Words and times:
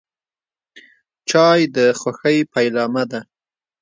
چای 1.29 1.61
د 1.75 1.77
خوښۍ 1.99 2.37
پیلامه 2.53 3.03
ده. 3.11 3.19